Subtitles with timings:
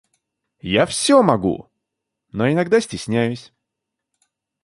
[0.71, 1.69] Я всё могу,
[2.31, 3.53] но иногда стесняюсь.